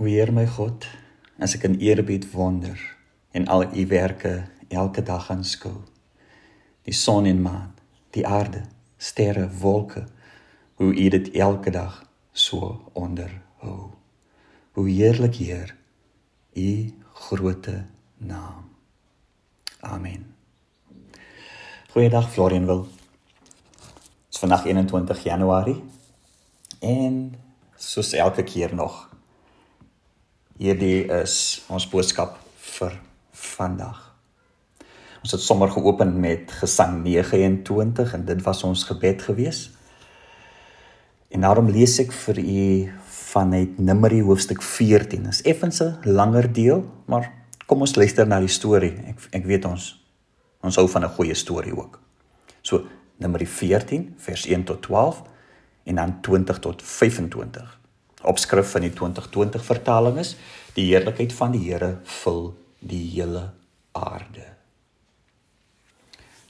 [0.00, 0.86] O Heer my God,
[1.36, 2.78] as ek in eerbied wonder
[3.36, 5.74] en al u werke elke dag aanskou.
[6.88, 7.74] Die son en maan,
[8.16, 8.62] die aarde,
[8.96, 10.06] sterre, wolke,
[10.80, 11.98] hoe u dit elke dag
[12.32, 13.90] so onderhou.
[14.72, 15.76] Hoe heerlik Heer,
[16.56, 16.94] u
[17.26, 17.84] groote
[18.16, 18.72] naam.
[19.84, 20.24] Amen.
[21.92, 22.88] Goeiedag Florian wil.
[22.88, 25.82] Dit is vandag 21 Januarie
[26.80, 27.36] en
[27.76, 29.10] soos elke keer nog
[30.60, 32.98] Hierdie is ons boodskap vir
[33.32, 33.96] vandag.
[35.24, 39.62] Ons het sommer geopen met Gesang 29 en dit was ons gebed gewees.
[41.32, 42.66] En daarom lees ek vir u
[43.30, 45.24] vanuit Numeri hoofstuk 14.
[45.30, 47.32] Dit is effens 'n langer deel, maar
[47.64, 48.92] kom ons luister na die storie.
[49.08, 49.96] Ek ek weet ons
[50.60, 52.00] ons hou van 'n goeie storie ook.
[52.62, 52.84] So
[53.16, 55.22] Numeri 14 vers 1 tot 12
[55.84, 57.79] en dan 20 tot 25
[58.22, 60.36] opskrif van die 2020 vertaling is:
[60.74, 63.50] Die heerlikheid van die Here vul die hele
[63.92, 64.46] aarde.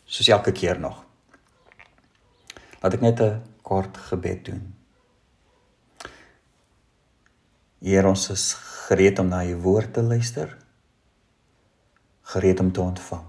[0.04, 1.04] Soos elke keer nog.
[2.82, 4.74] Laat ek net 'n kort gebed doen.
[7.80, 8.52] Here, ons is
[8.88, 10.56] gereed om na u woord te luister.
[12.22, 13.24] Gereed om te ontvang.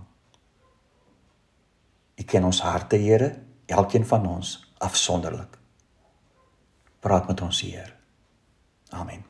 [2.16, 5.58] U ken ons harte, Here, elkeen van ons afsonderlik.
[7.00, 8.01] Praat met ons, Here.
[8.92, 9.24] Amen.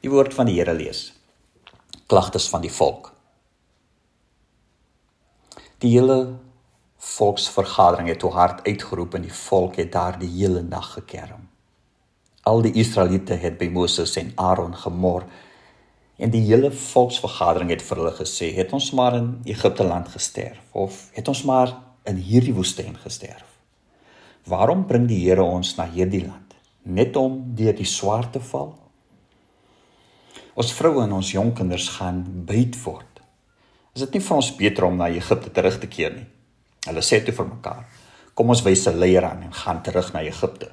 [0.00, 1.10] Die woord van die Here lees.
[2.06, 3.12] Klagtes van die volk.
[5.82, 6.38] Die hele
[6.96, 11.48] volksvergadering het toe hard uitgeroep en die volk het daar die hele nag gekerm.
[12.46, 15.26] Al die Israeliete het by Moses en Aaron gemor
[16.16, 20.62] en die hele volksvergadering het vir hulle gesê: "Het ons maar in Egipte land gesterf
[20.72, 23.44] of het ons maar in hierdie woestyn gesterf?
[24.46, 26.45] Waarom bring die Here ons na hierdie land?"
[26.86, 28.72] Net om deur die swaar te val.
[30.56, 33.20] Ons vroue en ons jong kinders gaan byt word.
[33.96, 36.26] Is dit nie vir ons beter om na Egipte terug te keer nie?
[36.86, 37.84] Hulle sê toe vir mekaar:
[38.34, 40.70] "Kom ons wys 'n leier aan en gaan terug na Egipte."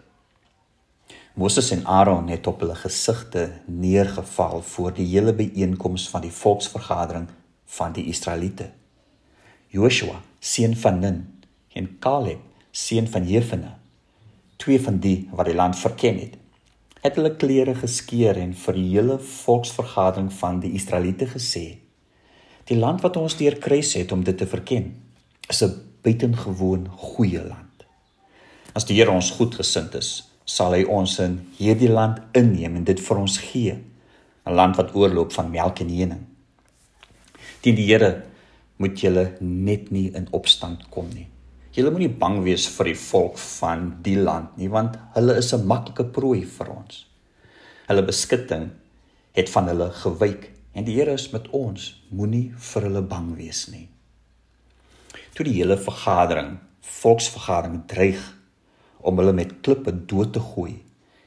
[1.36, 7.28] Moses en Aaron het op hulle gesigte neergeval voor die hele byeenkoms van die volksvergadering
[7.66, 8.70] van die Israeliete.
[9.68, 11.42] Joshua, seun van Nun,
[11.74, 12.40] en Caleb,
[12.72, 13.72] seun van Jefune,
[14.64, 16.36] twee van die wat die land verken het,
[17.04, 21.66] het hulle klere geskeur en vir die hele volksvergadering van die Israeliete gesê:
[22.66, 24.94] "Die land wat ons deur kruis het om dit te verken,
[25.50, 27.86] is 'n buitengewoon goeie land.
[28.76, 30.12] As die Here ons goedgesind is,
[30.46, 33.78] sal hy ons in hierdie land inneem en dit vir ons gee,
[34.46, 36.26] 'n land wat oorloop van melk en honing.
[37.62, 38.24] Teen die Here
[38.78, 41.28] moet julle net nie in opstand kom nie.
[41.74, 45.66] Julle moenie bang wees vir die volk van die land nie, want hulle is 'n
[45.66, 47.06] maklike prooi vir ons.
[47.88, 48.70] Hulle beskutting
[49.34, 51.96] het van hulle gewyk en die Here is met ons.
[52.12, 53.90] Moenie vir hulle bang wees nie.
[55.34, 58.22] Toe die hele vergadering, volksvergadering dreig
[59.02, 60.84] om hulle met klippe dood te gooi,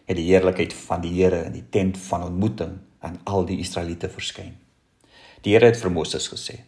[0.06, 4.08] het die heerlikheid van die Here in die tent van ontmoeting aan al die Israeliete
[4.08, 4.54] verskyn.
[5.42, 6.60] Die Here het vir Moses gesê: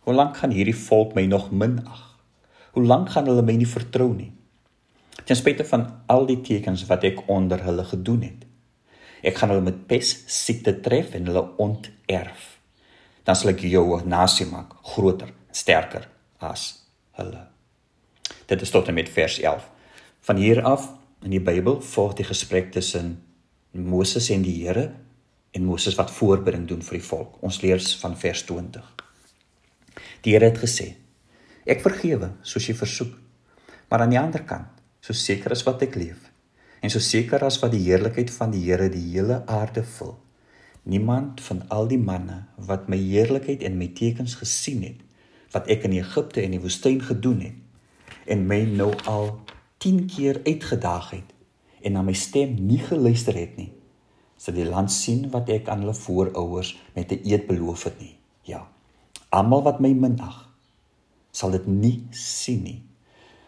[0.00, 2.15] "Hoe lank gaan hierdie volk my nog minag?"
[2.76, 4.34] Hoe lank gaan hulle my nie vertrou nie?
[5.24, 8.42] Ten spyte van al die tekens wat ek onder hulle gedoen het.
[9.24, 12.42] Ek gaan hulle met pes siekte tref en hulle onterf.
[13.24, 16.04] Dan sal ek jou nasie maak groter, sterker
[16.44, 16.66] as
[17.16, 17.46] hulle.
[18.44, 19.64] Dit is tot en met vers 11.
[20.28, 20.90] Van hier af
[21.24, 23.16] in die Bybel volg die gesprek tussen
[23.72, 24.90] Moses en die Here
[25.56, 27.40] en Moses wat voorbereiding doen vir die volk.
[27.40, 28.84] Ons lees van vers 20.
[30.28, 30.92] Die Here het gesê:
[31.66, 33.16] Ek vergewe soos jy versoek.
[33.90, 34.70] Maar aan die ander kant,
[35.02, 36.32] so seker as wat ek leef
[36.84, 40.12] en so seker as wat die heerlikheid van die Here die hele aarde vul,
[40.86, 45.00] niemand van al die manne wat my heerlikheid en my tekens gesien het
[45.54, 49.32] wat ek in Egipte en die woestyn gedoen het en my nou al
[49.82, 51.34] 10 keer uitgedaag het
[51.82, 53.72] en na my stem nie geluister het nie,
[54.38, 58.14] sal die land sien wat ek aan hulle voorouers met 'n eed beloof het nie.
[58.44, 58.68] Ja.
[59.30, 60.46] Almal wat my minag
[61.36, 62.80] sal dit nie sien nie.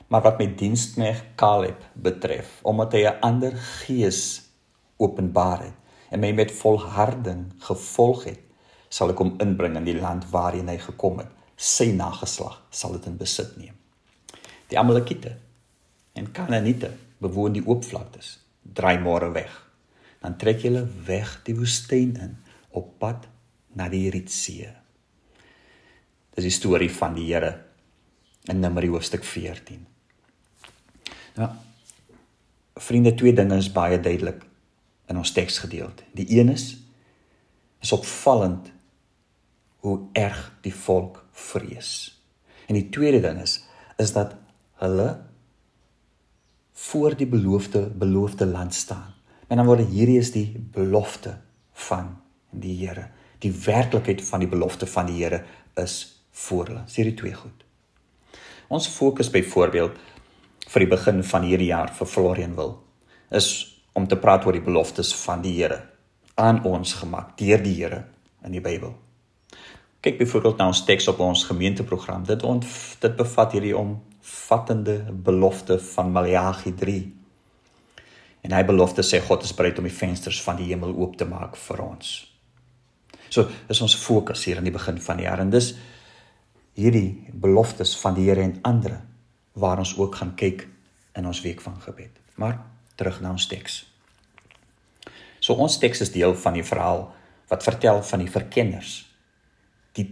[0.09, 4.43] Maar wat my diensknegt Caleb betref, omdat hy 'n ander gees
[4.97, 5.77] openbaar het
[6.11, 8.41] en my met volharding gevolg het,
[8.89, 11.29] sal ek hom inbring in die land waarheen hy gekom het.
[11.57, 13.75] Sy nageslag sal dit in besit neem.
[14.69, 15.37] Die Amalekiete
[16.13, 18.39] en Kanaaniete bewoon die oop vlaktes.
[18.63, 19.53] Draai môre weg.
[20.21, 22.37] Dan trek julle weg die woestyn in
[22.71, 23.29] op pad
[23.75, 24.73] na die Ritsee.
[26.35, 27.68] Dis die storie van die Here
[28.49, 29.87] in Numeri hoofstuk 14.
[31.37, 31.57] Ja.
[32.75, 34.45] Vriende, twee dinge is baie duidelik
[35.09, 36.07] in ons teksgedeelte.
[36.17, 36.77] Die een is
[37.79, 38.73] is opvallend
[39.87, 41.91] hoe erg die volk vrees.
[42.67, 43.61] En die tweede ding is
[43.99, 44.35] is dat
[44.83, 45.09] hulle
[46.73, 49.15] voor die beloofde beloofde land staan.
[49.47, 51.39] En dan word hierdie is die belofte
[51.73, 52.17] van
[52.51, 53.09] die Here.
[53.39, 56.83] Die werklikheid van die belofte van die Here is voor hulle.
[56.87, 57.68] Sien die twee goed.
[58.69, 59.97] Ons fokus byvoorbeeld
[60.69, 62.75] vir die begin van hierdie jaar vir Florian wil
[63.33, 63.49] is
[63.97, 65.81] om te praat oor die beloftes van die Here
[66.39, 68.05] aan ons gemaak deur die Here
[68.45, 68.93] in die Bybel.
[70.05, 72.27] Kyk byvoorbeeld na ons teks op ons gemeenteprogram.
[72.29, 72.65] Dit ont,
[73.01, 77.01] dit bevat hierdie omvattende belofte van Maleagi 3.
[78.47, 81.27] En hy belofte sê God is bereid om die vensters van die hemel oop te
[81.27, 82.13] maak vir ons.
[83.29, 85.73] So, is ons fokus hier aan die begin van die jaar en dis
[86.79, 89.01] hierdie beloftes van die Here en ander
[89.59, 90.69] waar ons ook gaan kyk
[91.19, 92.15] in ons week van gebed.
[92.39, 92.61] Maar
[92.95, 93.81] terug na ons teks.
[95.43, 97.09] So ons teks is deel van die verhaal
[97.51, 98.93] wat vertel van die verkenners.
[99.99, 100.07] Die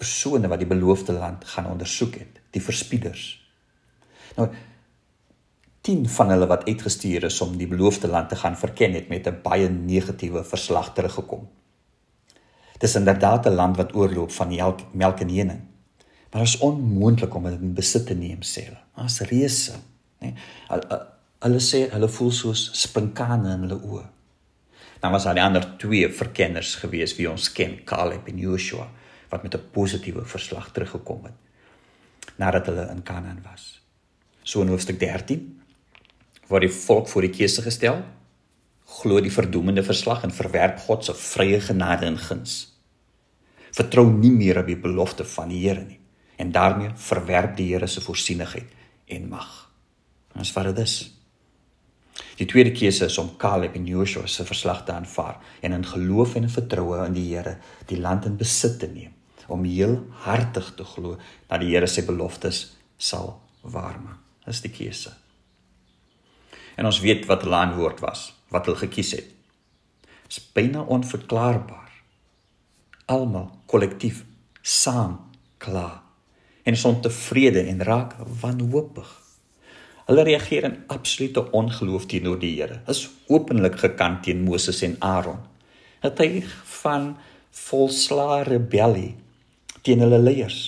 [0.00, 3.32] persone wat die beloofde land gaan ondersoek het, die verspieders.
[4.36, 4.50] Nou
[5.80, 9.26] 10 van hulle wat uitgestuur is om die beloofde land te gaan verken het met
[9.26, 11.48] 'n baie negatiewe verslag teruggekom.
[12.78, 14.48] Dis inderdaad 'n land wat oorloop van
[14.92, 15.69] melk en honing.
[16.30, 18.78] Maar dit is onmoontlik om dit in besit te neem sê hulle.
[19.02, 19.74] As reuse,
[20.22, 20.30] nê.
[21.40, 24.06] Hulle sê hulle voel soos spinkane in hulle oë.
[25.00, 28.86] Dan was daar die ander twee verkenners gewees wie ons ken, Caleb en Joshua,
[29.30, 31.38] wat met 'n positiewe verslag teruggekom het
[32.36, 33.82] nadat hulle in Kanaan was.
[34.42, 35.60] So in hoofstuk 13
[36.48, 38.02] word die volk voor die keuse gestel,
[38.84, 42.80] glo die verdoemende verslag en verwerp God se vrye genade en guns.
[43.72, 45.99] Vertrou nie meer op die belofte van die Here nie
[46.40, 48.72] en daarmee verwerp die Here se voorsienigheid
[49.12, 49.48] en mag.
[50.38, 50.96] Ons wat dit is.
[52.40, 56.34] Die tweede keuse is om Caleb en Joshua se verslag te aanvaar en in geloof
[56.40, 57.58] en vertroue in die Here
[57.92, 59.16] die land in besit te neem
[59.50, 61.16] om heel hartig te glo
[61.50, 62.62] dat die Here sy beloftes
[62.96, 64.18] sal waarmaak.
[64.46, 65.12] Dis die keuse.
[66.80, 69.26] En ons weet wat hulle antwoord was, wat hulle gekies het.
[70.24, 71.90] Dit is byna onverklaarbaar.
[73.12, 74.24] Almal kollektief
[74.62, 75.18] saam
[75.58, 76.00] klaar
[76.62, 79.10] en is ontevrede en raak wanhoopig.
[80.10, 82.80] Hulle reageer in absolute ongeloof teenoor die Here.
[82.90, 85.38] Is openlik gekant teen Moses en Aaron.
[86.00, 86.42] Het hy
[86.82, 87.12] van
[87.50, 89.14] volslae rebellie
[89.82, 90.58] teen hulle leiers.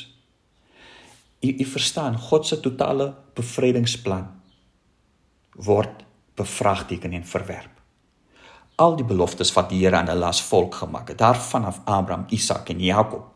[1.42, 4.30] U u verstaan, God se totale bevrydingsplan
[5.56, 6.04] word
[6.34, 7.80] bevraagteken en verwerp.
[8.80, 12.24] Al die beloftes wat die Here aan hulle as volk gemaak het, daarvan af Abraham,
[12.30, 13.31] Isak en Jakob,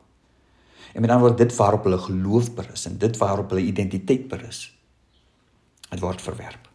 [0.97, 4.61] En met ander woorde dit waarop hulle geloof berus en dit waarop hulle identiteit berus.
[5.91, 6.69] Dit word verwerp.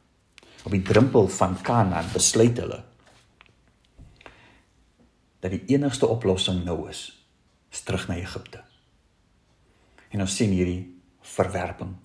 [0.64, 2.84] Op die drempel van Kanaan besluit hulle
[5.42, 7.00] dat die enigste oplossing nou is,
[7.74, 8.62] is terug na Egipte.
[10.14, 10.84] En ons sien hierdie
[11.26, 11.96] verwerping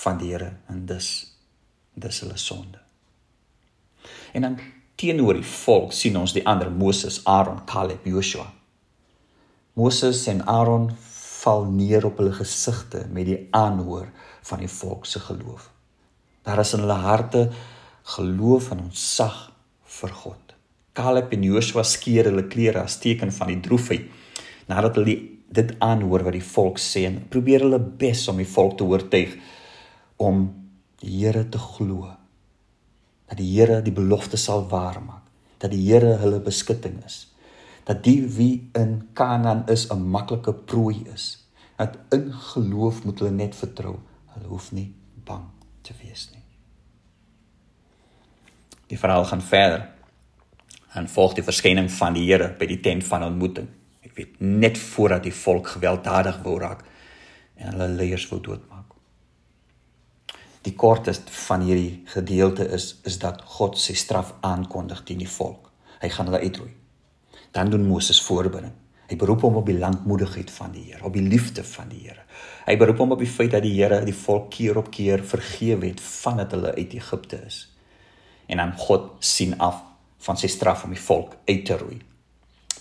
[0.00, 1.10] van die Here en dis
[1.92, 2.80] dis hulle sonde.
[4.32, 4.56] En dan
[4.96, 8.48] teenoor die volk sien ons die ander Moses, Aaron, Caleb, Joshua.
[9.76, 10.88] Moses en Aaron
[11.46, 14.08] val neer op hulle gesigte met die aanhoor
[14.48, 15.70] van die volk se geloof.
[16.46, 17.46] Daar is in hulle harte
[18.16, 19.38] geloof en ontzag
[19.98, 20.54] vir God.
[20.96, 24.10] Caleb en Joshua skeer hulle klere as teken van die droefheid
[24.70, 25.16] nadat hulle
[25.56, 29.36] dit aanhoor wat die volk sê en probeer hulle bes om die volk te oortuig
[30.22, 30.48] om
[31.02, 32.08] die Here te glo.
[33.28, 35.22] Dat die Here die belofte sal waarmaak,
[35.62, 37.26] dat die Here hulle beskutting is
[37.86, 41.46] dat die wie in Kanaan is 'n maklike prooi is.
[41.76, 43.98] Dat in geloof moet hulle net vertrou.
[44.26, 45.44] Hulle hoef nie bang
[45.80, 46.42] te wees nie.
[48.86, 49.88] Die verhaal gaan verder.
[50.92, 53.68] En volg die verskyning van die Here by die tent van ontmoeting.
[54.00, 56.84] Ek weet net voordat die volk gewelddadig wou raak
[57.54, 58.94] en hulle leiers wou doodmaak.
[60.62, 65.70] Die kortste van hierdie gedeelte is is dat God sy straf aankondig teen die volk.
[66.00, 66.74] Hy gaan hulle uitroei.
[67.50, 68.74] Dan doen Moses voorbereiding.
[69.06, 72.24] Hy beroep hom op die lankmoedigheid van die Here, op die liefde van die Here.
[72.66, 75.92] Hy beroep hom op die feit dat die Here die volk keer op keer vergewe
[75.92, 77.60] het vandat hulle uit Egipte is.
[78.50, 79.78] En dan God sien af
[80.26, 82.00] van sy straf om die volk uit te roei.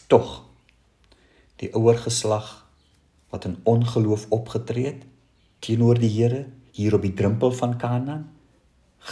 [0.10, 0.40] Tog
[1.62, 2.50] die ouer geslag
[3.34, 5.04] wat in ongeloof opgetree het
[5.66, 8.26] teenoor die Here hier op die drempel van Kanaan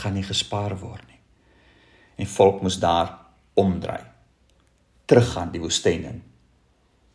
[0.02, 1.22] gaan nie gespaar word nie.
[2.18, 3.14] En volk moes daar
[3.54, 4.13] omdraai
[5.14, 6.22] teruggaan die woestyn in.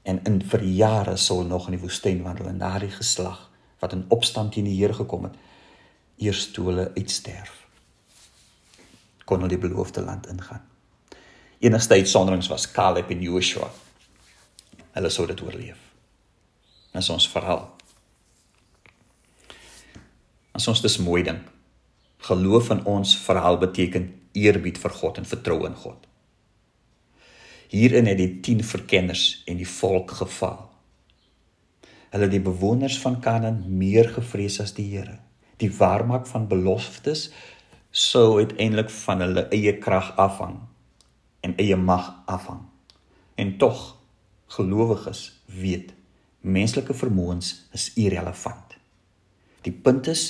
[0.07, 3.49] En in vir jare sou nog in die woestyn wandel en daardie geslag
[3.83, 5.35] wat in opstand teen die Here gekom het,
[6.19, 7.65] eers toe hulle uitsterf
[9.29, 10.63] kon hulle die beloofde land ingaan.
[11.61, 13.69] Enigste uitsonderings was Caleb en Joshua.
[14.95, 15.83] Hulle sou dit oorleef.
[16.95, 17.67] Dit is ons verhaal.
[20.57, 21.43] As ons dis mooi ding.
[22.31, 26.08] Geloof in ons verhaal beteken eerbied vir God en vertroue in God.
[27.69, 30.71] Hierin het die 10 verkenners en die volk gefaal.
[32.09, 35.19] Hulle die bewoners van Kanaan meer gevrees as die Here.
[35.61, 37.27] Die waarmaak van beloftes
[37.91, 40.63] sou uiteindelik van hulle eie krag afhang
[41.45, 42.63] en eie mag afhang.
[43.37, 43.99] En tog
[44.57, 45.93] gelowiges weet
[46.41, 48.79] menslike vermoëns is irrelevant.
[49.69, 50.25] Die punt is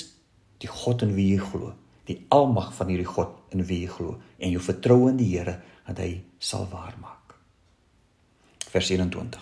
[0.59, 1.71] die God in wie jy glo,
[2.03, 5.61] die almag van hierdie God in wie jy glo en jou vertroue in die Here
[5.87, 7.28] dat hy sal waarmaak
[8.69, 9.41] vers 21.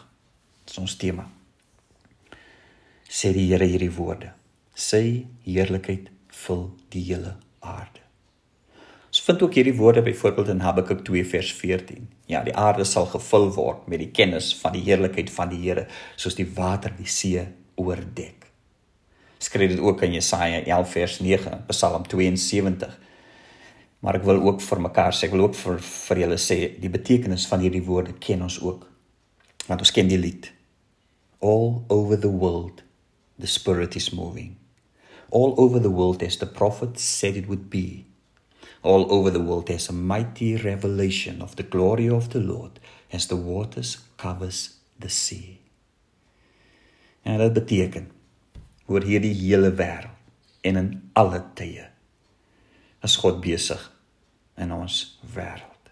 [0.64, 1.28] Dit is ons tema.
[3.08, 4.34] Sê die Here hierdie woorde.
[4.78, 6.12] Sy heerlikheid
[6.46, 8.04] vul die hele aarde.
[9.08, 12.10] Ons vind ook hierdie woorde byvoorbeeld in Habakuk 2 vers 14.
[12.30, 15.88] Ja, die aarde sal gevul word met die kennis van die heerlikheid van die Here,
[16.20, 17.46] soos die water die see
[17.80, 18.46] oordek.
[19.40, 22.94] Skryf dit ook in Jesaja 11 vers 9, Psalm 72.
[24.04, 26.92] Maar ek wil ook vir mekaar sê, ek wil ook vir vir julle sê, die
[26.92, 28.86] betekenis van hierdie woorde ken ons ook.
[29.68, 30.52] Want ons ken die lied.
[31.40, 32.84] All over the world
[33.38, 34.58] the spirit is moving.
[35.30, 38.06] All over the world as the prophet said it would be.
[38.82, 42.80] All over the world there's a mighty revelation of the glory of the Lord
[43.12, 45.60] as the waters covers the sea.
[47.24, 48.08] En dit beteken
[48.88, 50.16] oor hierdie hele wêreld
[50.64, 51.90] en in alle tye
[53.04, 53.82] is God besig
[54.56, 55.92] in ons wêreld.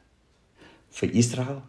[0.96, 1.60] Vir Israel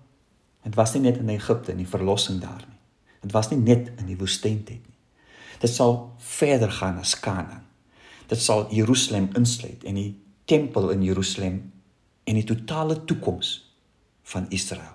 [0.67, 2.79] Dit was nie net in Egipte nie, verlossing daar nie.
[3.23, 4.97] Dit was nie net in die woestyntyd nie.
[5.63, 7.63] Dit sal verder gaan as Kanaan.
[8.27, 10.11] Dit sal Jerusalem insluit en die
[10.51, 11.61] tempel in Jerusalem
[12.27, 13.53] en die totale toekoms
[14.27, 14.95] van Israel.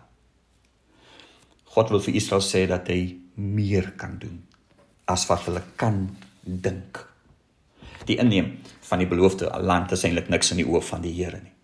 [1.72, 4.42] God wil vir Israel sê dat hy meer kan doen
[5.12, 6.04] as wat hulle kan
[6.44, 7.00] dink.
[8.10, 8.58] Die inneem
[8.90, 11.56] van die beloofde land is eintlik niks in die oë van die Here nie.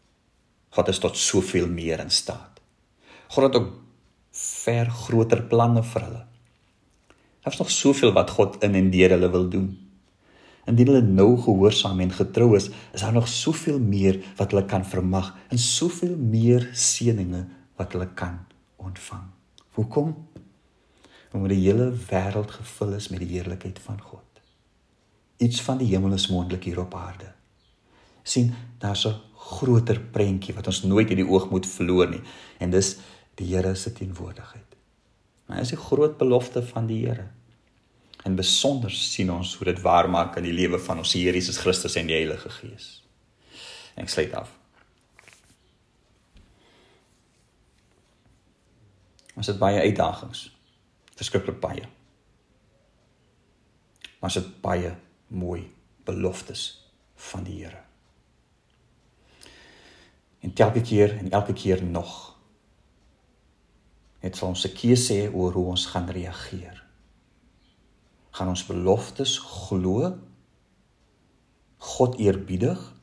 [0.72, 2.62] God is tot soveel meer in staat.
[3.36, 3.87] God het ook
[4.38, 6.24] ver groter planne vir hulle.
[7.44, 9.67] Daar's nog soveel wat God in en deur hulle wil doen.
[10.67, 14.86] Indien hulle nou gehoorsaam en getrou is, is daar nog soveel meer wat hulle kan
[14.86, 17.46] vermag en soveel meer seëninge
[17.79, 18.41] wat hulle kan
[18.75, 19.24] ontvang.
[19.79, 20.13] Hoekom?
[21.32, 24.41] Omdat die hele wêreld gevul is met die heerlikheid van God.
[25.38, 27.34] Iets van die hemel is moontlik hier op aarde.
[28.27, 32.22] sien, daar's 'n groter prentjie wat ons nooit uit die oog moet verloor nie.
[32.60, 32.98] En dis
[33.38, 34.75] die Here se teenwoordigheid.
[35.46, 37.27] Maar is die groot belofte van die Here.
[38.24, 41.58] En besonder sien ons hoe dit waar maak in die lewe van ons Here Jesus
[41.62, 42.89] Christus en die Heilige Gees.
[43.96, 44.51] En ek sluit af.
[49.38, 50.48] Ons het baie uitdagings.
[51.17, 51.86] Verskriklik baie.
[54.17, 54.96] Maar ons het baie
[55.27, 55.67] mooi
[56.10, 56.65] beloftes
[57.29, 57.84] van die Here.
[60.41, 62.37] En elke keer en elke keer nog
[64.28, 66.84] het ons 'n keuse hê oor hoe ons gaan reageer.
[68.32, 70.18] Gaan ons beloftes glo?
[71.78, 72.94] God eerbiedig?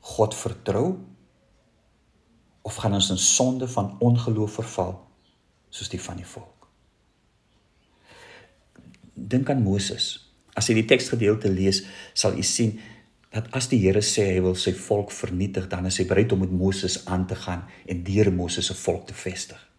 [0.00, 0.98] God vertrou?
[2.62, 4.96] Of gaan ons in sonde van ongeloof verval
[5.68, 6.68] soos die van die volk?
[9.14, 10.32] Dink aan Moses.
[10.54, 11.84] As jy die teksgedeelte lees,
[12.14, 12.80] sal jy sien
[13.30, 16.42] dat as die Here sê hy wil sy volk vernietig, dan is hy bereid om
[16.42, 19.70] met Moses aan te gaan en deur Moses se volk te vestig.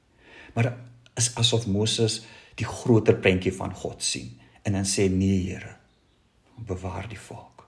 [0.55, 0.72] Maar
[1.19, 2.21] is asof Moses
[2.59, 5.75] die groter prentjie van God sien en dan sê nee Here,
[6.55, 7.65] bewaar die volk.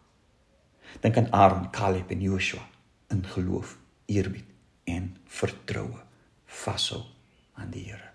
[1.02, 2.62] Dink aan Aaron, Caleb en Joshua
[3.10, 4.50] in geloof, eerbied
[4.90, 6.02] en vertroue
[6.46, 7.02] vashou
[7.58, 8.12] aan die Here.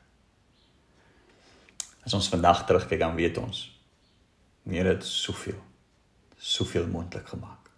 [2.06, 3.66] As ons vandag terugkyk dan weet ons
[4.68, 5.58] meer het soveel
[6.38, 7.70] soveel moontlik gemaak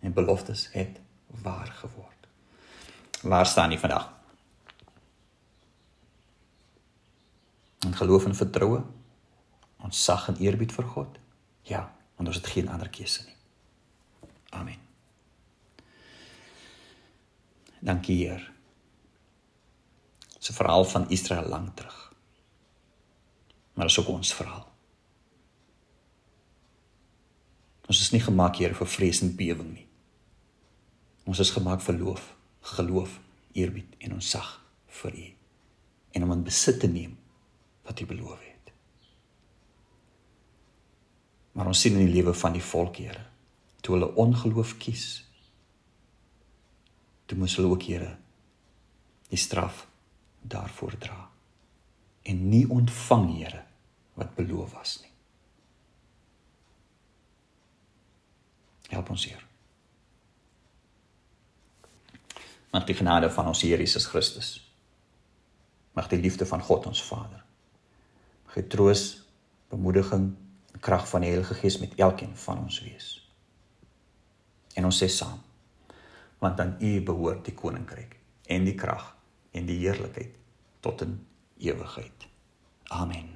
[0.00, 1.00] en beloftes het
[1.42, 2.28] waar geword.
[3.22, 4.15] Waar staan jy vandag?
[7.84, 8.82] In geloof en vertroue,
[9.84, 11.18] ons sag en eerbied vir God.
[11.68, 11.82] Ja,
[12.16, 13.36] want ons het geen ander keuse nie.
[14.50, 14.80] Amen.
[17.80, 18.52] Dankie Heer.
[20.50, 22.12] 'n verhaal van Israel lank terug.
[23.74, 24.72] Maar dis ook ons verhaal.
[27.86, 29.86] Ons is nie gemaak hier vir vrees en bewering nie.
[31.24, 33.20] Ons is gemaak vir loof, geloof,
[33.52, 35.26] eerbied en ons sag vir U
[36.10, 37.16] en om in besit te neem
[37.86, 38.72] wat U beloof het.
[41.56, 43.24] Maar ons sien in die lewe van die volk, Here,
[43.80, 45.06] toe hulle ongeloof kies,
[47.26, 48.16] toe moes hulle ook, Here,
[49.30, 49.86] die straf
[50.46, 51.22] daarvoor dra
[52.26, 53.62] en nie ontvang Here
[54.18, 55.12] wat beloof was nie.
[58.90, 59.42] Help ons Heer.
[62.74, 64.52] Mag die genade van ons Here Jesus Christus.
[65.96, 67.45] Mag die liefde van God ons Vader.
[68.56, 69.04] Die troos,
[69.68, 70.30] bemoediging
[70.72, 73.08] en krag van die Heilige Gees met elkeen van ons wees.
[74.76, 75.42] En ons sê saam
[76.38, 78.18] want aan U behoort die koninkryk
[78.52, 79.08] en die krag
[79.56, 80.36] en die heerlikheid
[80.84, 81.16] tot in
[81.64, 82.28] ewigheid.
[82.92, 83.35] Amen.